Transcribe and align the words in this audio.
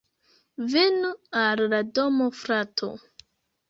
Venu 0.71 1.13
al 1.43 1.63
la 1.77 1.85
domo, 2.01 2.35
frato 2.43 2.95